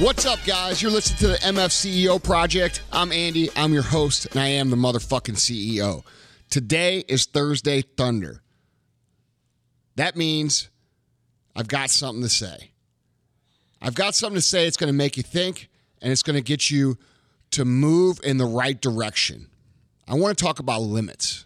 [0.00, 0.80] What's up, guys?
[0.80, 2.82] You're listening to the MF CEO Project.
[2.92, 3.50] I'm Andy.
[3.56, 6.04] I'm your host, and I am the motherfucking CEO.
[6.50, 8.40] Today is Thursday Thunder.
[9.96, 10.70] That means
[11.56, 12.70] I've got something to say.
[13.82, 14.68] I've got something to say.
[14.68, 15.68] It's going to make you think,
[16.00, 16.96] and it's going to get you
[17.50, 19.48] to move in the right direction.
[20.06, 21.44] I want to talk about limits.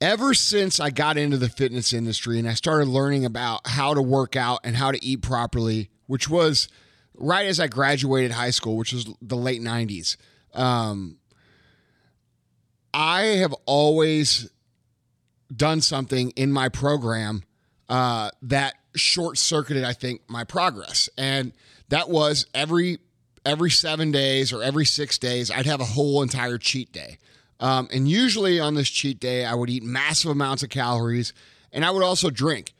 [0.00, 4.02] Ever since I got into the fitness industry and I started learning about how to
[4.02, 6.68] work out and how to eat properly, which was
[7.14, 10.16] right as I graduated high school, which was the late 90s,
[10.54, 11.18] um,
[12.94, 14.50] I have always
[15.54, 17.42] done something in my program
[17.88, 21.08] uh, that short circuited, I think, my progress.
[21.18, 21.52] And
[21.88, 22.98] that was every
[23.46, 27.18] every seven days or every six days, I'd have a whole entire cheat day.
[27.60, 31.32] Um, and usually on this cheat day, I would eat massive amounts of calories
[31.72, 32.72] and I would also drink.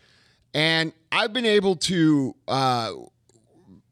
[0.55, 2.93] And I've been able to, uh,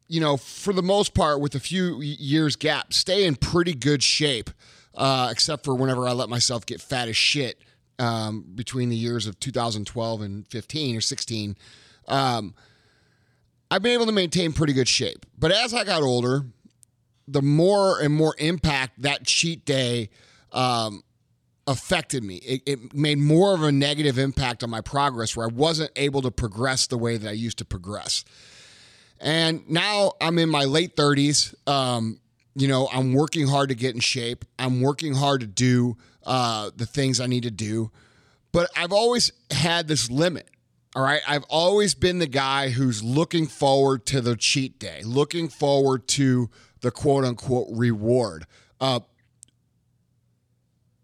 [0.08, 4.02] you know, for the most part, with a few years gap, stay in pretty good
[4.02, 4.50] shape,
[4.94, 7.60] uh, except for whenever I let myself get fat as shit
[7.98, 11.56] um, between the years of 2012 and 15 or 16.
[12.08, 12.54] Um,
[13.70, 15.26] I've been able to maintain pretty good shape.
[15.38, 16.46] But as I got older,
[17.26, 20.08] the more and more impact that cheat day
[20.56, 21.02] um,
[21.66, 22.36] affected me.
[22.36, 26.22] It, it, made more of a negative impact on my progress where I wasn't able
[26.22, 28.24] to progress the way that I used to progress.
[29.20, 31.54] And now I'm in my late 30s.
[31.68, 32.20] Um,
[32.54, 34.44] you know, I'm working hard to get in shape.
[34.58, 37.90] I'm working hard to do uh, the things I need to do.
[38.52, 40.48] But I've always had this limit.
[40.94, 41.20] All right.
[41.28, 46.48] I've always been the guy who's looking forward to the cheat day, looking forward to
[46.80, 48.46] the quote unquote reward.
[48.80, 49.00] Uh,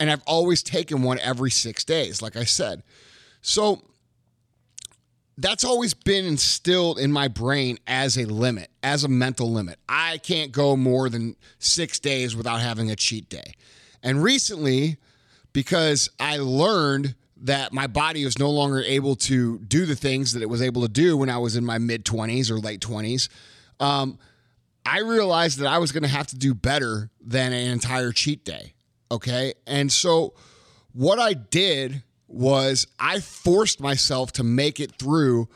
[0.03, 2.83] and I've always taken one every six days, like I said.
[3.41, 3.83] So
[5.39, 9.79] that's always been instilled in my brain as a limit, as a mental limit.
[9.89, 13.55] I can't go more than six days without having a cheat day.
[14.02, 14.96] And recently,
[15.52, 20.42] because I learned that my body was no longer able to do the things that
[20.42, 23.29] it was able to do when I was in my mid 20s or late 20s,
[23.79, 24.19] um,
[24.84, 28.45] I realized that I was going to have to do better than an entire cheat
[28.45, 28.74] day.
[29.12, 29.52] Okay.
[29.67, 30.33] And so
[30.95, 35.50] what I did was I forced myself to make it through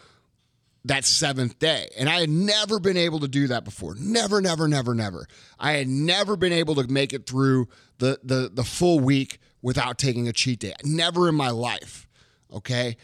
[0.84, 1.89] that seventh day.
[1.99, 3.95] And I had never been able to do that before.
[3.99, 5.27] Never, never, never, never.
[5.59, 7.69] I had never been able to make it through
[7.99, 10.75] the the the full week without taking a cheat day.
[10.84, 12.06] Never in my life.
[12.53, 12.99] Okay.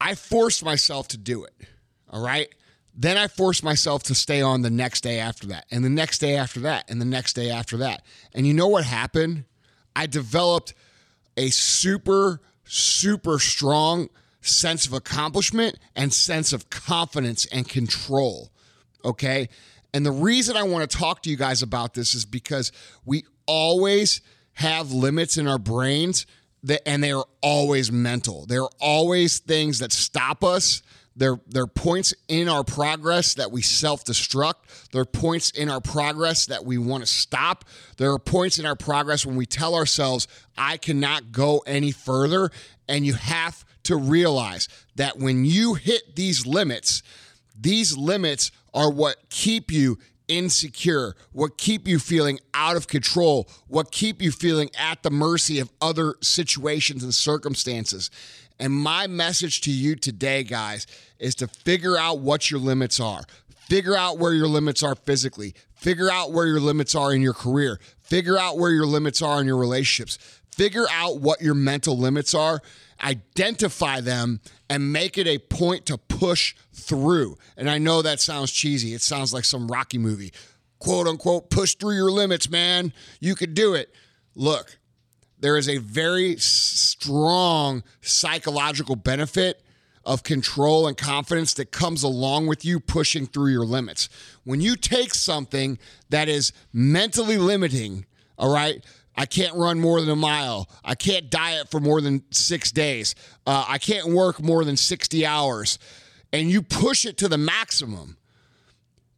[0.00, 1.52] I forced myself to do it.
[2.08, 2.48] All right.
[2.94, 6.18] Then I forced myself to stay on the next day after that, and the next
[6.18, 8.02] day after that, and the next day after that.
[8.34, 9.44] And you know what happened?
[9.94, 10.74] I developed
[11.36, 14.08] a super, super strong
[14.40, 18.50] sense of accomplishment and sense of confidence and control.
[19.04, 19.48] Okay.
[19.92, 22.72] And the reason I want to talk to you guys about this is because
[23.04, 24.20] we always
[24.54, 26.26] have limits in our brains
[26.62, 28.46] that, and they are always mental.
[28.46, 30.82] They're always things that stop us
[31.20, 34.88] they're, they're points in our progress that we self destruct.
[34.90, 37.66] There are points in our progress that we want to stop.
[37.98, 40.26] There are points in our progress when we tell ourselves,
[40.56, 42.50] I cannot go any further.
[42.88, 44.66] And you have to realize
[44.96, 47.02] that when you hit these limits,
[47.54, 49.98] these limits are what keep you
[50.30, 55.58] insecure, what keep you feeling out of control, what keep you feeling at the mercy
[55.58, 58.10] of other situations and circumstances.
[58.58, 60.86] And my message to you today, guys,
[61.18, 63.22] is to figure out what your limits are.
[63.68, 65.54] Figure out where your limits are physically.
[65.74, 67.80] Figure out where your limits are in your career.
[68.02, 70.39] Figure out where your limits are in your relationships.
[70.60, 72.60] Figure out what your mental limits are,
[73.02, 77.38] identify them, and make it a point to push through.
[77.56, 78.92] And I know that sounds cheesy.
[78.92, 80.34] It sounds like some Rocky movie.
[80.78, 82.92] Quote unquote, push through your limits, man.
[83.20, 83.94] You could do it.
[84.34, 84.76] Look,
[85.38, 89.62] there is a very strong psychological benefit
[90.04, 94.10] of control and confidence that comes along with you pushing through your limits.
[94.44, 95.78] When you take something
[96.10, 98.04] that is mentally limiting,
[98.36, 98.84] all right,
[99.16, 100.68] I can't run more than a mile.
[100.84, 103.14] I can't diet for more than six days.
[103.46, 105.78] Uh, I can't work more than 60 hours.
[106.32, 108.16] And you push it to the maximum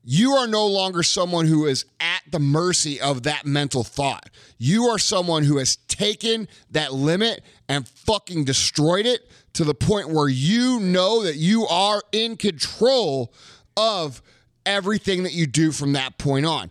[0.04, 4.28] you are no longer someone who is at the mercy of that mental thought.
[4.58, 10.08] You are someone who has taken that limit and fucking destroyed it to the point
[10.08, 13.32] where you know that you are in control
[13.76, 14.22] of
[14.66, 16.70] everything that you do from that point on.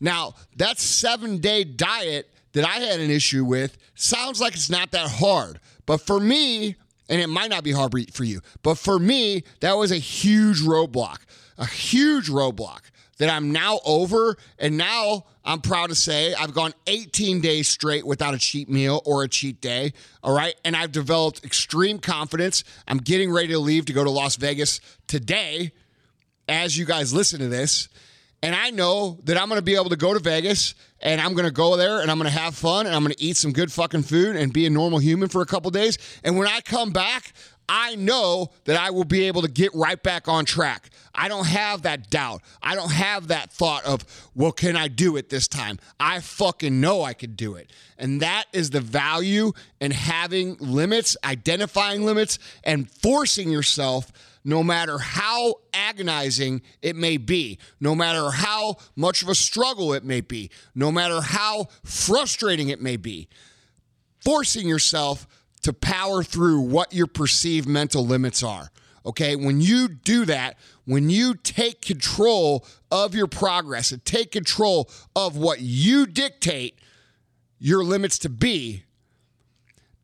[0.00, 4.90] Now, that seven day diet that I had an issue with sounds like it's not
[4.92, 5.60] that hard.
[5.86, 6.76] But for me,
[7.08, 10.60] and it might not be hard for you, but for me, that was a huge
[10.60, 11.18] roadblock,
[11.58, 12.80] a huge roadblock
[13.20, 14.36] that I'm now over.
[14.58, 19.02] And now I'm proud to say I've gone 18 days straight without a cheat meal
[19.04, 19.92] or a cheat day.
[20.22, 20.54] All right.
[20.64, 22.64] And I've developed extreme confidence.
[22.88, 25.72] I'm getting ready to leave to go to Las Vegas today
[26.48, 27.88] as you guys listen to this.
[28.42, 31.34] And I know that I'm going to be able to go to Vegas and I'm
[31.34, 33.36] going to go there and I'm going to have fun and I'm going to eat
[33.36, 35.98] some good fucking food and be a normal human for a couple days.
[36.24, 37.34] And when I come back,
[37.72, 40.90] I know that I will be able to get right back on track.
[41.14, 42.42] I don't have that doubt.
[42.60, 45.78] I don't have that thought of, well, can I do it this time?
[46.00, 47.70] I fucking know I could do it.
[47.96, 54.10] And that is the value in having limits, identifying limits, and forcing yourself
[54.42, 60.02] no matter how agonizing it may be, no matter how much of a struggle it
[60.02, 63.28] may be, no matter how frustrating it may be,
[64.18, 65.28] forcing yourself
[65.62, 68.70] to power through what your perceived mental limits are.
[69.04, 74.90] Okay, when you do that, when you take control of your progress and take control
[75.16, 76.78] of what you dictate
[77.58, 78.84] your limits to be,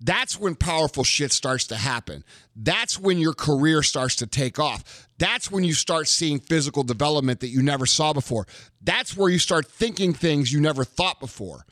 [0.00, 2.22] that's when powerful shit starts to happen.
[2.54, 5.08] That's when your career starts to take off.
[5.18, 8.46] That's when you start seeing physical development that you never saw before.
[8.82, 11.64] That's where you start thinking things you never thought before.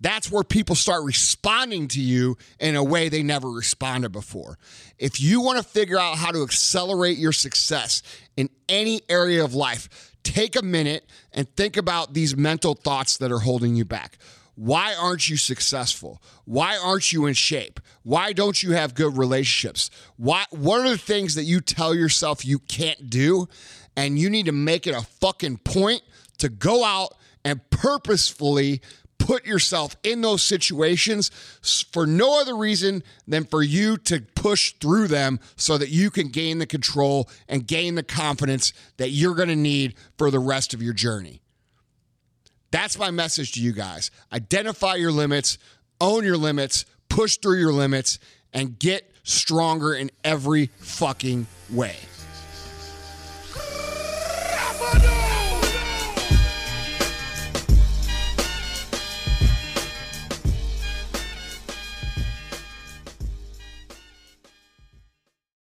[0.00, 4.58] That's where people start responding to you in a way they never responded before.
[4.98, 8.02] If you want to figure out how to accelerate your success
[8.36, 13.30] in any area of life, take a minute and think about these mental thoughts that
[13.30, 14.16] are holding you back.
[14.54, 16.20] Why aren't you successful?
[16.44, 17.80] Why aren't you in shape?
[18.02, 19.90] Why don't you have good relationships?
[20.16, 23.48] Why what are the things that you tell yourself you can't do
[23.96, 26.02] and you need to make it a fucking point
[26.38, 27.14] to go out
[27.44, 28.82] and purposefully
[29.30, 31.30] put yourself in those situations
[31.92, 36.26] for no other reason than for you to push through them so that you can
[36.30, 40.74] gain the control and gain the confidence that you're going to need for the rest
[40.74, 41.40] of your journey.
[42.72, 44.10] That's my message to you guys.
[44.32, 45.58] Identify your limits,
[46.00, 48.18] own your limits, push through your limits,
[48.52, 51.94] and get stronger in every fucking way.